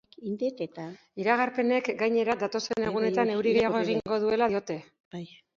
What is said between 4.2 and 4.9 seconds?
duela diote.